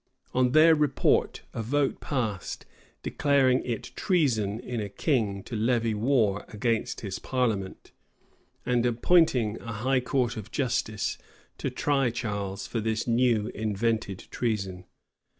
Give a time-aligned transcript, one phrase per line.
[0.33, 2.65] On their report a vote passed,
[3.03, 7.91] declaring it treason in a king to levy war against his parliament,
[8.65, 11.19] and appointing a high court of justice
[11.59, 14.85] to try Charles for this new invented treason.